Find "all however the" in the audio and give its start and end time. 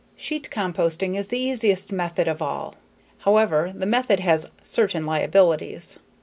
2.41-3.85